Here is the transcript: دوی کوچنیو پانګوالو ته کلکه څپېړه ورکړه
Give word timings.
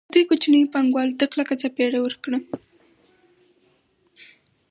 دوی 0.13 0.23
کوچنیو 0.29 0.71
پانګوالو 0.73 1.17
ته 1.19 1.25
کلکه 1.33 1.53
څپېړه 1.61 1.99
ورکړه 2.01 2.39